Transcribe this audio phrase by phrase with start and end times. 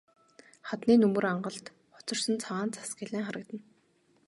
[0.69, 1.65] Хадны нөмөр ангалд
[1.95, 3.63] хоцорсон цагаан цас гялайн харагдана.